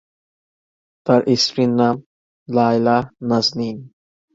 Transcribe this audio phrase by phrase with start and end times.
[1.05, 1.95] তার স্ত্রীর নাম
[2.47, 2.97] লায়লা
[3.29, 3.77] নাজনীন।